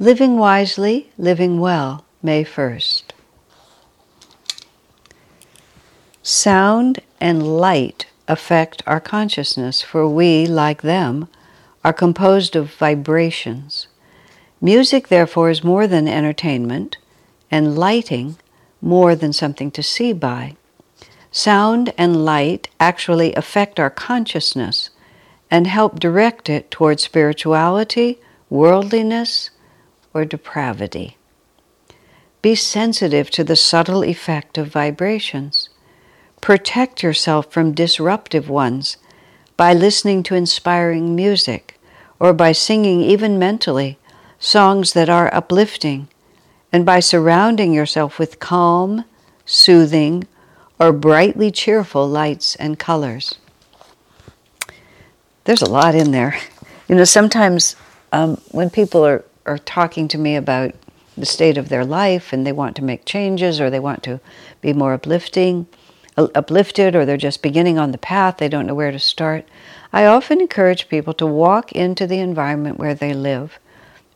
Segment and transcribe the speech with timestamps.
[0.00, 3.02] Living Wisely, Living Well, May 1st.
[6.22, 11.26] Sound and light affect our consciousness, for we, like them,
[11.82, 13.88] are composed of vibrations.
[14.60, 16.96] Music, therefore, is more than entertainment,
[17.50, 18.36] and lighting
[18.80, 20.54] more than something to see by.
[21.32, 24.90] Sound and light actually affect our consciousness
[25.50, 29.50] and help direct it toward spirituality, worldliness,
[30.14, 31.16] or depravity.
[32.40, 35.68] Be sensitive to the subtle effect of vibrations.
[36.40, 38.96] Protect yourself from disruptive ones
[39.56, 41.78] by listening to inspiring music
[42.20, 43.98] or by singing, even mentally,
[44.38, 46.08] songs that are uplifting,
[46.72, 49.04] and by surrounding yourself with calm,
[49.44, 50.26] soothing,
[50.78, 53.34] or brightly cheerful lights and colors.
[55.44, 56.38] There's a lot in there.
[56.88, 57.76] You know, sometimes
[58.12, 60.74] um, when people are are talking to me about
[61.16, 64.20] the state of their life and they want to make changes or they want to
[64.60, 65.66] be more uplifting,
[66.16, 69.46] uplifted, or they're just beginning on the path, they don't know where to start,
[69.92, 73.58] I often encourage people to walk into the environment where they live.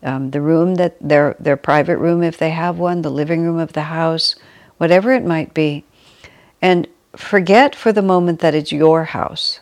[0.02, 3.58] Um, the room that their their private room if they have one, the living room
[3.58, 4.34] of the house,
[4.77, 5.84] whatever it might be,
[6.61, 9.61] and forget for the moment that it's your house,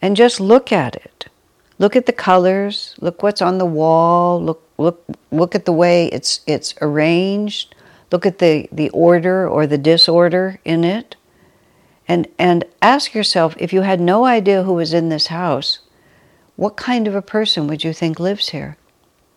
[0.00, 1.25] and just look at it.
[1.78, 2.94] Look at the colors.
[3.00, 4.42] Look what's on the wall.
[4.42, 7.74] Look Look, look at the way it's, it's arranged.
[8.12, 11.16] Look at the, the order or the disorder in it.
[12.06, 15.80] And, and ask yourself if you had no idea who was in this house,
[16.54, 18.76] what kind of a person would you think lives here?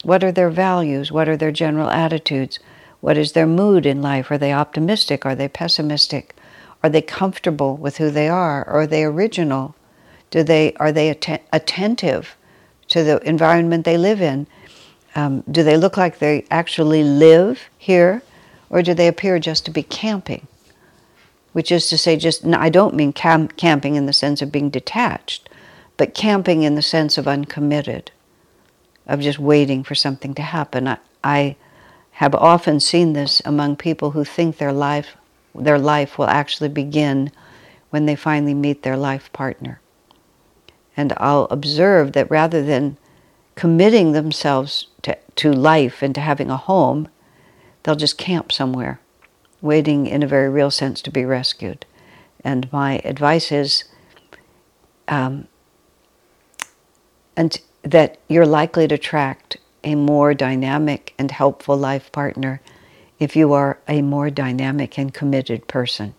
[0.03, 1.11] What are their values?
[1.11, 2.59] What are their general attitudes?
[3.01, 4.29] What is their mood in life?
[4.29, 5.25] Are they optimistic?
[5.25, 6.35] Are they pessimistic?
[6.83, 8.63] Are they comfortable with who they are?
[8.65, 9.75] Are they original?
[10.29, 12.35] Do they, are they att- attentive
[12.89, 14.47] to the environment they live in?
[15.15, 18.21] Um, do they look like they actually live here,
[18.69, 20.47] or do they appear just to be camping?
[21.53, 24.69] Which is to say, just I don't mean camp, camping in the sense of being
[24.69, 25.49] detached,
[25.97, 28.11] but camping in the sense of uncommitted,
[29.07, 30.87] of just waiting for something to happen.
[30.87, 31.55] I, I
[32.11, 35.17] have often seen this among people who think their life,
[35.55, 37.31] their life will actually begin
[37.89, 39.81] when they finally meet their life partner.
[40.99, 42.97] And I'll observe that rather than
[43.55, 47.07] committing themselves to, to life and to having a home,
[47.81, 48.99] they'll just camp somewhere,
[49.61, 51.85] waiting in a very real sense to be rescued.
[52.43, 53.85] And my advice is
[55.07, 55.47] um,
[57.37, 59.55] and that you're likely to attract
[59.85, 62.59] a more dynamic and helpful life partner
[63.19, 66.13] if you are a more dynamic and committed person.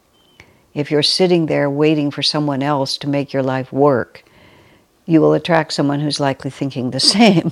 [0.72, 4.24] If you're sitting there waiting for someone else to make your life work,
[5.10, 7.50] you will attract someone who's likely thinking the same,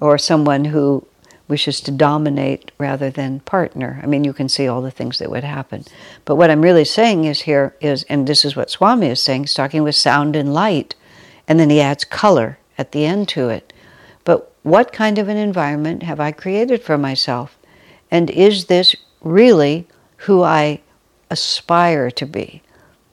[0.00, 1.04] or someone who
[1.48, 3.98] wishes to dominate rather than partner.
[4.02, 5.84] I mean, you can see all the things that would happen.
[6.24, 9.44] But what I'm really saying is here is, and this is what Swami is saying,
[9.44, 10.94] he's talking with sound and light,
[11.48, 13.72] and then he adds color at the end to it.
[14.24, 17.58] But what kind of an environment have I created for myself?
[18.10, 19.88] And is this really
[20.18, 20.80] who I
[21.30, 22.62] aspire to be?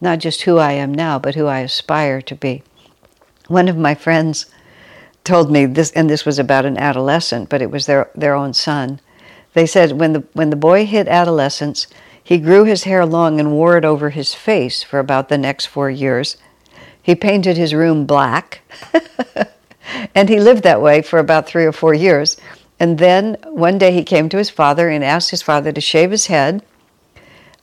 [0.01, 2.61] Not just who I am now, but who I aspire to be.
[3.47, 4.47] One of my friends
[5.23, 8.53] told me this, and this was about an adolescent, but it was their, their own
[8.53, 8.99] son.
[9.53, 11.87] They said when the, when the boy hit adolescence,
[12.23, 15.65] he grew his hair long and wore it over his face for about the next
[15.65, 16.37] four years.
[17.01, 18.61] He painted his room black,
[20.15, 22.37] and he lived that way for about three or four years.
[22.79, 26.11] And then one day he came to his father and asked his father to shave
[26.11, 26.63] his head.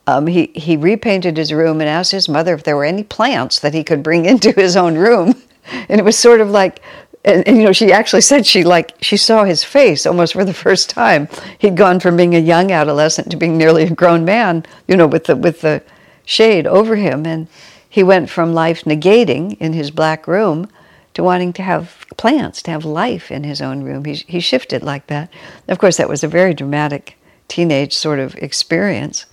[0.07, 3.59] Um, he, he repainted his room and asked his mother if there were any plants
[3.59, 5.41] that he could bring into his own room.
[5.65, 6.81] And it was sort of like
[7.25, 10.45] and, and, you know she actually said she like she saw his face almost for
[10.45, 11.27] the first time.
[11.57, 15.07] He'd gone from being a young adolescent to being nearly a grown man you know
[15.07, 15.83] with the with the
[16.25, 17.25] shade over him.
[17.25, 17.47] And
[17.89, 20.69] he went from life negating in his black room
[21.13, 24.03] to wanting to have plants to have life in his own room.
[24.03, 25.31] He, he shifted like that.
[25.67, 27.17] Of course that was a very dramatic
[27.47, 29.25] teenage sort of experience.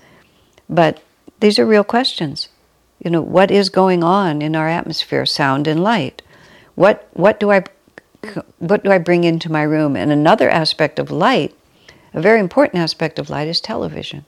[0.69, 1.03] But
[1.41, 2.49] these are real questions
[3.03, 6.23] you know, what is going on in our atmosphere, sound and light?
[6.75, 7.65] What, what, do I,
[8.59, 9.97] what do I bring into my room?
[9.97, 11.55] And another aspect of light
[12.13, 14.25] a very important aspect of light is television.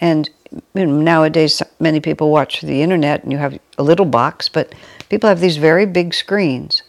[0.00, 0.28] And
[0.74, 4.74] nowadays, many people watch the internet and you have a little box, but
[5.08, 6.82] people have these very big screens.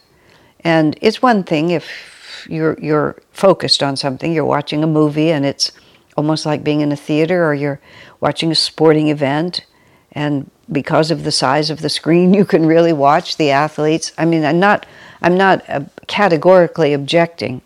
[0.61, 5.45] And it's one thing if you're, you're focused on something, you're watching a movie and
[5.45, 5.71] it's
[6.17, 7.79] almost like being in a theater, or you're
[8.19, 9.65] watching a sporting event,
[10.11, 14.11] and because of the size of the screen, you can really watch the athletes.
[14.17, 14.85] I mean, I'm not,
[15.21, 17.61] I'm not uh, categorically objecting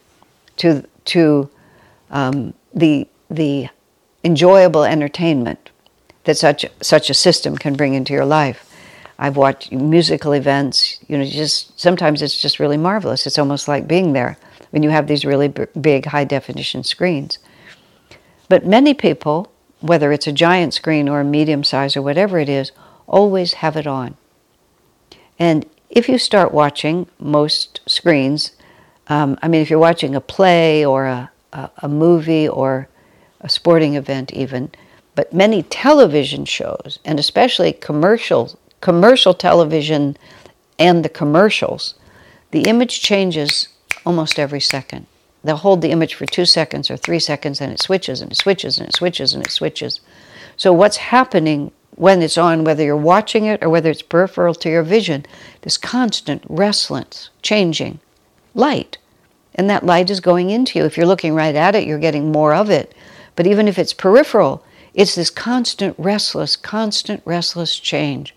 [0.57, 1.49] to to
[2.09, 3.69] um, the the
[4.23, 5.71] enjoyable entertainment
[6.25, 8.67] that such such a system can bring into your life.
[9.17, 10.99] I've watched musical events.
[11.07, 13.27] You know, just sometimes it's just really marvelous.
[13.27, 14.38] It's almost like being there
[14.71, 17.38] when you have these really big high definition screens.
[18.49, 19.50] But many people,
[19.81, 22.71] whether it's a giant screen or a medium size or whatever it is,
[23.07, 24.15] always have it on.
[25.37, 28.51] And if you start watching most screens,
[29.07, 32.87] um, I mean, if you're watching a play or a, a, a movie or
[33.41, 34.71] a sporting event, even,
[35.15, 40.17] but many television shows, and especially commercial commercial television
[40.79, 41.93] and the commercials,
[42.49, 43.67] the image changes
[44.05, 45.05] almost every second.
[45.43, 48.38] They'll hold the image for two seconds or three seconds and it switches and it
[48.38, 49.99] switches and it switches and it switches.
[50.55, 54.69] So, what's happening when it's on, whether you're watching it or whether it's peripheral to
[54.69, 55.25] your vision,
[55.61, 57.99] this constant restless, changing
[58.53, 58.97] light.
[59.53, 60.85] And that light is going into you.
[60.85, 62.93] If you're looking right at it, you're getting more of it.
[63.35, 68.35] But even if it's peripheral, it's this constant, restless, constant, restless change.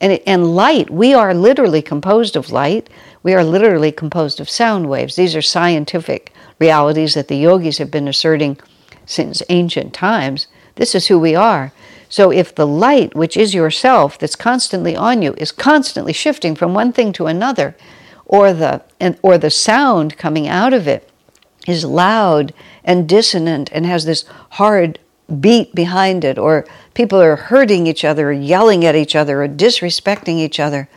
[0.00, 2.88] And, and light, we are literally composed of light.
[3.22, 5.16] We are literally composed of sound waves.
[5.16, 8.58] These are scientific realities that the yogis have been asserting
[9.06, 10.46] since ancient times.
[10.74, 11.72] This is who we are.
[12.08, 16.74] So if the light, which is yourself, that's constantly on you, is constantly shifting from
[16.74, 17.76] one thing to another,
[18.24, 21.10] or the and, or the sound coming out of it
[21.66, 24.98] is loud and dissonant and has this hard
[25.40, 29.48] beat behind it, or people are hurting each other, or yelling at each other, or
[29.48, 30.88] disrespecting each other,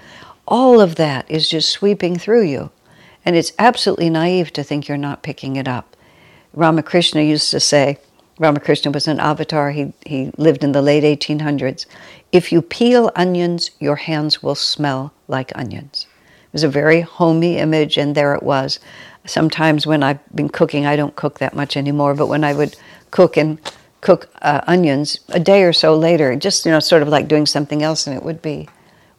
[0.48, 2.72] all of that is just sweeping through you.
[3.26, 5.96] And it's absolutely naive to think you're not picking it up.
[6.54, 7.98] Ramakrishna used to say,
[8.40, 11.86] Ramakrishna was an avatar, he, he lived in the late 1800s.
[12.32, 16.08] If you peel onions, your hands will smell like onions.
[16.46, 18.80] It was a very homey image, and there it was.
[19.26, 22.76] Sometimes when I've been cooking, I don't cook that much anymore, but when I would
[23.12, 23.60] cook and
[24.02, 27.46] cook uh, onions a day or so later, just you know, sort of like doing
[27.46, 28.68] something else, and it would be,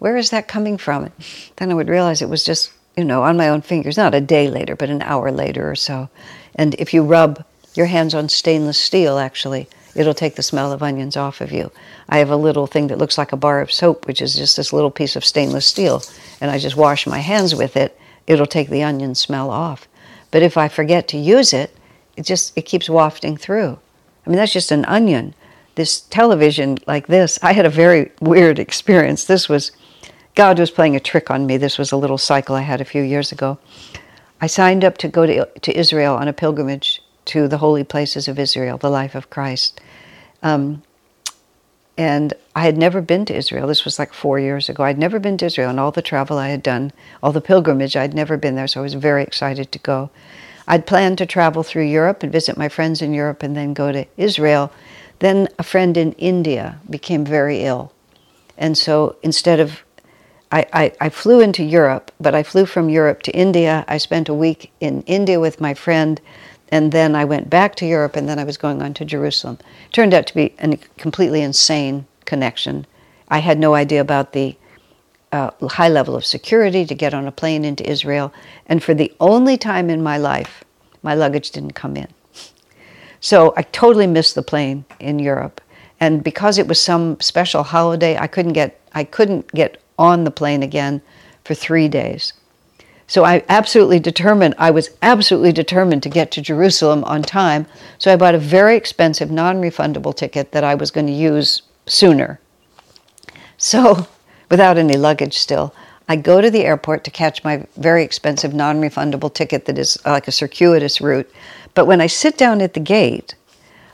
[0.01, 1.13] where is that coming from?
[1.57, 4.21] Then I would realize it was just you know on my own fingers, not a
[4.21, 6.09] day later, but an hour later or so.
[6.55, 7.45] And if you rub
[7.75, 11.71] your hands on stainless steel, actually, it'll take the smell of onions off of you.
[12.09, 14.57] I have a little thing that looks like a bar of soap, which is just
[14.57, 16.03] this little piece of stainless steel,
[16.41, 17.99] and I just wash my hands with it.
[18.27, 19.89] It'll take the onion smell off.
[20.31, 21.75] But if I forget to use it,
[22.17, 23.79] it just it keeps wafting through.
[24.27, 25.35] I mean, that's just an onion.
[25.75, 29.25] This television like this, I had a very weird experience.
[29.25, 29.73] This was,
[30.35, 31.57] God was playing a trick on me.
[31.57, 33.59] This was a little cycle I had a few years ago.
[34.41, 38.29] I signed up to go to, to Israel on a pilgrimage to the holy places
[38.29, 39.81] of Israel, the life of Christ.
[40.43, 40.83] Um,
[41.97, 43.69] and I had never been to Israel.
[43.69, 44.83] This was like four years ago.
[44.83, 46.93] I'd never been to Israel, and all the travel I had done,
[47.23, 50.11] all the pilgrimage, I'd never been there, so I was very excited to go.
[50.67, 53.93] I'd planned to travel through Europe and visit my friends in Europe and then go
[53.93, 54.73] to Israel.
[55.19, 57.93] Then a friend in India became very ill.
[58.57, 59.83] And so instead of,
[60.53, 63.87] I, I, flew into Europe, but I flew from Europe to India.
[63.89, 66.21] I spent a week in India with my friend,
[66.69, 69.59] and then I went back to Europe, and then I was going on to Jerusalem.
[69.87, 72.87] It turned out to be a completely insane connection.
[73.29, 74.57] I had no idea about the
[75.33, 78.33] uh, high level of security to get on a plane into Israel.
[78.67, 80.63] And for the only time in my life,
[81.03, 82.09] my luggage didn't come in.
[83.21, 85.61] So I totally missed the plane in Europe.
[86.01, 90.31] And because it was some special holiday, I couldn't get I couldn't get on the
[90.31, 91.03] plane again
[91.45, 92.33] for three days.
[93.07, 97.67] So I absolutely determined, I was absolutely determined to get to Jerusalem on time.
[97.99, 101.63] So I bought a very expensive, non refundable ticket that I was going to use
[101.87, 102.41] sooner.
[103.59, 104.07] So
[104.53, 105.75] without any luggage still.
[106.09, 109.99] I go to the airport to catch my very expensive non refundable ticket that is
[110.05, 111.31] like a circuitous route.
[111.73, 113.35] But when I sit down at the gate,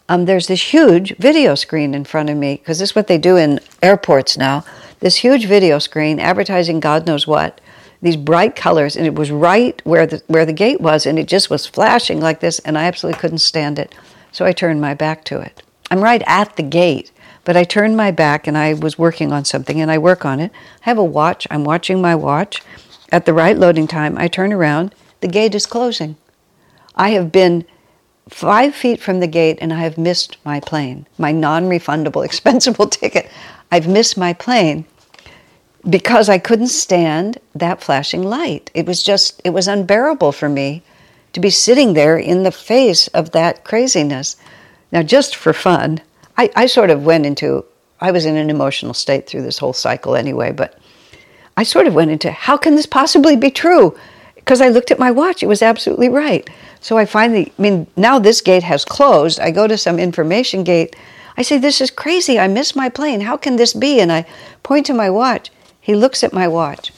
[0.08, 3.18] um, there's this huge video screen in front of me, because this is what they
[3.18, 4.64] do in airports now.
[5.00, 7.60] This huge video screen advertising God knows what,
[8.02, 11.28] these bright colors, and it was right where the, where the gate was, and it
[11.28, 13.94] just was flashing like this, and I absolutely couldn't stand it.
[14.32, 15.62] So I turned my back to it.
[15.90, 17.10] I'm right at the gate,
[17.44, 20.38] but I turned my back and I was working on something and I work on
[20.38, 20.52] it.
[20.84, 21.46] I have a watch.
[21.50, 22.62] I'm watching my watch.
[23.10, 24.94] At the right loading time, I turn around.
[25.20, 26.16] The gate is closing.
[26.94, 27.64] I have been
[28.28, 32.90] five feet from the gate and I have missed my plane, my non refundable, expensable
[32.90, 33.30] ticket.
[33.70, 34.84] I've missed my plane
[35.88, 38.70] because I couldn't stand that flashing light.
[38.74, 40.82] It was just, it was unbearable for me
[41.32, 44.36] to be sitting there in the face of that craziness.
[44.92, 46.00] Now, just for fun,
[46.36, 47.64] I, I sort of went into,
[48.00, 50.78] I was in an emotional state through this whole cycle anyway, but
[51.56, 53.96] I sort of went into, how can this possibly be true?
[54.48, 56.48] Because I looked at my watch, it was absolutely right.
[56.80, 59.38] So I finally, I mean, now this gate has closed.
[59.40, 60.96] I go to some information gate.
[61.36, 62.38] I say, This is crazy.
[62.38, 63.20] I missed my plane.
[63.20, 64.00] How can this be?
[64.00, 64.24] And I
[64.62, 65.52] point to my watch.
[65.82, 66.94] He looks at my watch.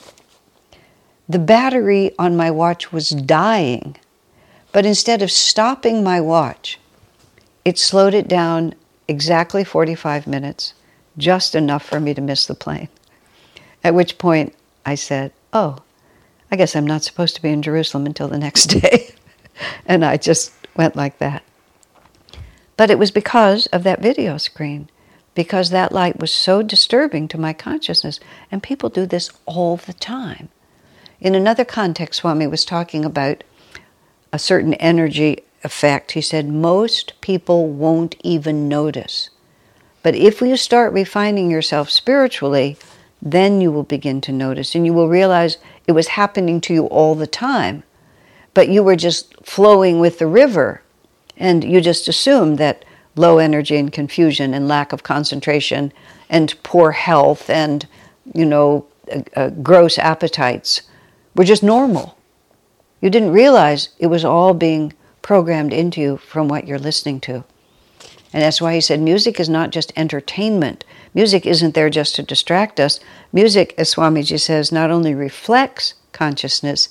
[1.29, 3.97] The battery on my watch was dying,
[4.71, 6.79] but instead of stopping my watch,
[7.65, 8.77] it slowed it down
[9.09, 10.73] exactly 45 minutes,
[11.19, 12.89] just enough for me to miss the plane.
[13.83, 14.55] At which point
[14.87, 15.79] I said, Oh,
[16.51, 19.15] I guess I'm not supposed to be in Jerusalem until the next day.
[19.87, 21.43] and I just went like that.
[22.77, 24.89] But it was because of that video screen,
[25.35, 28.19] because that light was so disturbing to my consciousness.
[28.51, 30.49] And people do this all the time.
[31.21, 33.45] In another context, Swami was talking about
[34.33, 36.13] a certain energy effect.
[36.13, 39.29] He said, Most people won't even notice.
[40.03, 42.79] But if you start refining yourself spiritually,
[43.23, 46.87] then you will begin to notice and you will realize it was happening to you
[46.87, 47.83] all the time
[48.55, 50.83] but you were just flowing with the river
[51.37, 52.85] and you just assumed that
[53.17, 55.93] low energy and confusion and lack of concentration
[56.29, 57.87] and poor health and
[58.35, 60.83] you know uh, uh, gross appetites
[61.35, 62.17] were just normal.
[63.01, 67.45] You didn't realize it was all being programmed into you from what you're listening to.
[68.33, 70.85] And that's why he said music is not just entertainment
[71.15, 73.01] music isn't there just to distract us
[73.33, 76.89] music as swamiji says not only reflects consciousness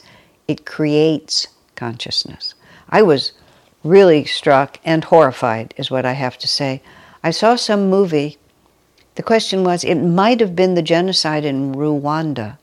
[0.49, 2.55] it creates consciousness.
[2.89, 3.33] I was
[3.83, 6.81] really struck and horrified, is what I have to say.
[7.23, 8.37] I saw some movie.
[9.13, 12.57] The question was it might have been the genocide in Rwanda.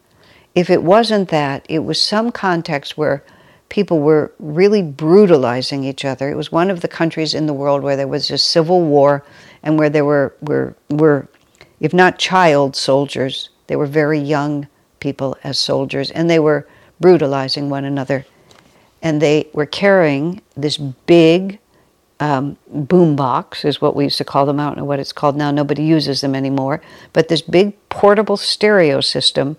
[0.54, 3.22] If it wasn't that, it was some context where
[3.68, 6.28] people were really brutalizing each other.
[6.28, 9.24] It was one of the countries in the world where there was a civil war
[9.62, 11.28] and where there were, were, were
[11.80, 14.68] if not child soldiers, they were very young
[15.00, 16.66] people as soldiers, and they were
[17.00, 18.24] brutalizing one another.
[19.02, 21.58] And they were carrying this big
[22.18, 24.58] um, boom box, is what we used to call them.
[24.58, 25.50] I don't know what it's called now.
[25.50, 26.80] Nobody uses them anymore.
[27.12, 29.56] But this big portable stereo system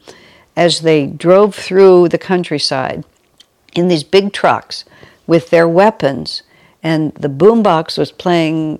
[0.55, 3.03] as they drove through the countryside
[3.73, 4.85] in these big trucks
[5.27, 6.41] with their weapons.
[6.81, 8.79] And the boombox was playing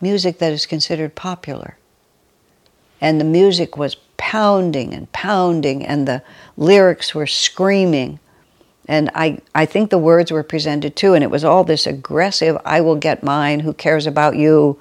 [0.00, 1.77] music that is considered popular.
[3.00, 6.22] And the music was pounding and pounding, and the
[6.56, 8.18] lyrics were screaming.
[8.86, 12.56] And I, I think the words were presented too, and it was all this aggressive,
[12.64, 14.78] I will get mine, who cares about you?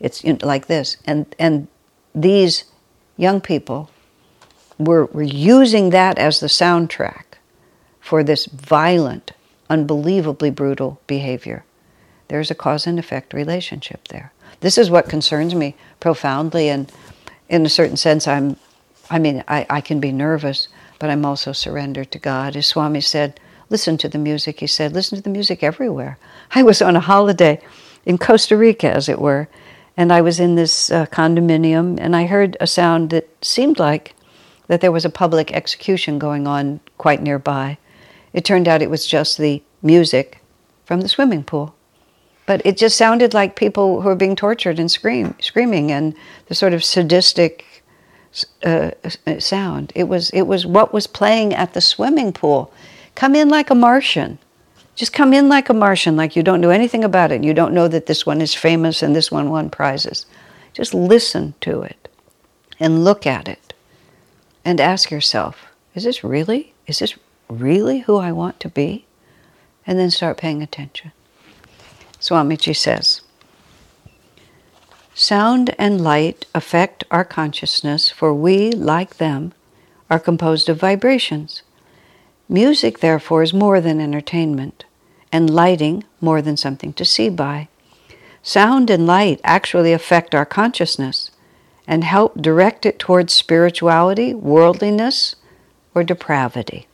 [0.00, 0.96] It's you know, like this.
[1.04, 1.68] And, and
[2.14, 2.64] these
[3.16, 3.90] young people
[4.78, 7.24] were, were using that as the soundtrack
[8.00, 9.32] for this violent,
[9.68, 11.64] unbelievably brutal behavior.
[12.28, 14.32] There's a cause and effect relationship there.
[14.60, 16.90] This is what concerns me profoundly, and
[17.50, 18.56] in a certain sense, I'm
[19.10, 20.68] I mean, I, I can be nervous,
[21.00, 22.54] but I'm also surrendered to God.
[22.54, 24.60] As Swami said, listen to the music.
[24.60, 26.16] He said, listen to the music everywhere.
[26.54, 27.60] I was on a holiday
[28.06, 29.48] in Costa Rica, as it were,
[29.96, 34.14] and I was in this uh, condominium, and I heard a sound that seemed like
[34.68, 37.76] that there was a public execution going on quite nearby.
[38.32, 40.40] It turned out it was just the music
[40.84, 41.74] from the swimming pool.
[42.50, 46.16] But it just sounded like people who were being tortured and scream, screaming, and
[46.48, 47.84] the sort of sadistic
[48.64, 48.90] uh,
[49.38, 49.92] sound.
[49.94, 52.72] It was it was what was playing at the swimming pool.
[53.14, 54.40] Come in like a Martian.
[54.96, 57.44] Just come in like a Martian, like you don't know anything about it.
[57.44, 60.26] You don't know that this one is famous and this one won prizes.
[60.72, 62.08] Just listen to it
[62.80, 63.74] and look at it
[64.64, 66.74] and ask yourself, is this really?
[66.88, 67.16] Is this
[67.48, 69.06] really who I want to be?
[69.86, 71.12] And then start paying attention.
[72.20, 73.22] Swamiji says,
[75.14, 79.52] Sound and light affect our consciousness, for we, like them,
[80.08, 81.62] are composed of vibrations.
[82.48, 84.84] Music, therefore, is more than entertainment,
[85.32, 87.68] and lighting more than something to see by.
[88.42, 91.30] Sound and light actually affect our consciousness
[91.86, 95.36] and help direct it towards spirituality, worldliness,
[95.94, 96.86] or depravity.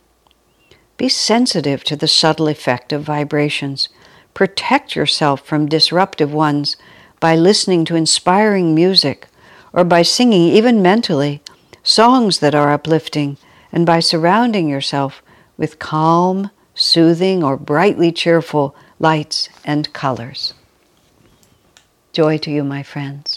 [0.97, 3.89] Be sensitive to the subtle effect of vibrations.
[4.37, 6.77] Protect yourself from disruptive ones
[7.19, 9.29] by listening to inspiring music,
[9.73, 11.41] or by singing, even mentally,
[11.81, 13.37] songs that are uplifting,
[13.71, 15.23] and by surrounding yourself
[15.57, 20.53] with calm, soothing, or brightly cheerful lights and colors.
[22.13, 23.36] Joy to you, my friends.